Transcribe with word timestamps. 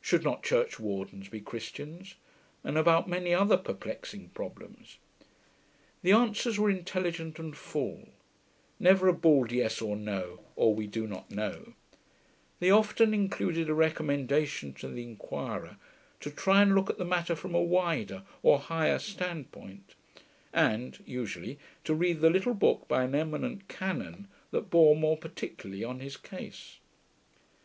'Should 0.00 0.22
not 0.22 0.44
churchwardens 0.44 1.28
be 1.28 1.40
Christians?' 1.40 2.14
and 2.62 2.78
about 2.78 3.08
many 3.08 3.34
other 3.34 3.56
perplexing 3.56 4.28
problems. 4.28 4.98
The 6.02 6.12
answers 6.12 6.56
were 6.56 6.70
intelligent 6.70 7.40
and 7.40 7.56
full, 7.56 8.10
never 8.78 9.08
a 9.08 9.12
bald 9.12 9.50
Yes, 9.50 9.82
or 9.82 9.96
No, 9.96 10.44
or 10.54 10.72
We 10.72 10.86
do 10.86 11.08
not 11.08 11.32
know; 11.32 11.74
they 12.60 12.70
often 12.70 13.12
included 13.12 13.68
a 13.68 13.74
recommendation 13.74 14.72
to 14.74 14.88
the 14.88 15.02
inquirer 15.02 15.78
to 16.20 16.30
try 16.30 16.62
and 16.62 16.76
look 16.76 16.88
at 16.88 16.98
the 16.98 17.04
matter 17.04 17.34
from 17.34 17.52
a 17.56 17.60
wider, 17.60 18.22
or 18.44 18.60
higher, 18.60 19.00
standpoint, 19.00 19.96
and 20.52 21.02
(usually) 21.04 21.58
to 21.82 21.92
read 21.92 22.20
the 22.20 22.30
little 22.30 22.54
book 22.54 22.86
by 22.86 23.02
an 23.02 23.16
eminent 23.16 23.66
Canon 23.66 24.28
that 24.52 24.70
bore 24.70 24.94
more 24.94 25.16
particularly 25.16 25.82
on 25.82 25.98
his 25.98 26.16
case. 26.16 26.78